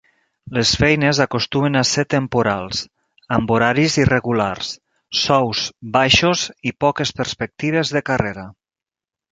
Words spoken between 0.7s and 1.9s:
feines acostumen a